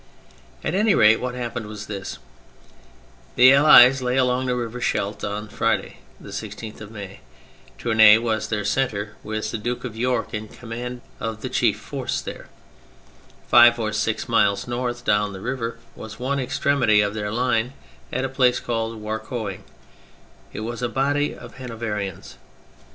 [0.63, 2.17] At any rate, what happened was this:—
[3.35, 7.19] The Allies lay along the river Scheldt on Friday, the 16th of May:
[7.77, 12.19] Tournay was their centre, with the Duke of York in command of the chief force
[12.19, 12.47] there;
[13.47, 17.73] five or six miles north, down the river, was one extremity of their line
[18.11, 19.63] at a place called Warcoing:
[20.51, 22.37] it was a body of Hanoverians.